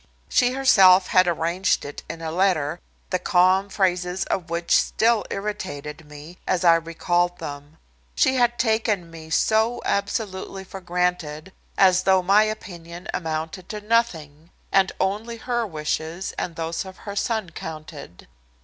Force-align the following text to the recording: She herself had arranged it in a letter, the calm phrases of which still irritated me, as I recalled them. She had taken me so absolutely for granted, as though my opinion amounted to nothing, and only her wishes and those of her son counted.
She 0.27 0.53
herself 0.53 1.09
had 1.09 1.27
arranged 1.27 1.85
it 1.85 2.01
in 2.09 2.23
a 2.23 2.31
letter, 2.31 2.79
the 3.11 3.19
calm 3.19 3.69
phrases 3.69 4.23
of 4.23 4.49
which 4.49 4.75
still 4.75 5.23
irritated 5.29 6.09
me, 6.09 6.39
as 6.47 6.63
I 6.65 6.73
recalled 6.73 7.37
them. 7.37 7.77
She 8.15 8.33
had 8.33 8.57
taken 8.57 9.11
me 9.11 9.29
so 9.29 9.79
absolutely 9.85 10.63
for 10.63 10.81
granted, 10.81 11.51
as 11.77 12.01
though 12.01 12.23
my 12.23 12.45
opinion 12.45 13.09
amounted 13.13 13.69
to 13.69 13.79
nothing, 13.81 14.49
and 14.71 14.91
only 14.99 15.37
her 15.37 15.67
wishes 15.67 16.31
and 16.35 16.55
those 16.55 16.83
of 16.83 16.97
her 17.05 17.15
son 17.15 17.51
counted. 17.51 18.27